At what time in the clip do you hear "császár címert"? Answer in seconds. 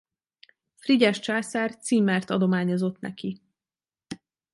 1.19-2.29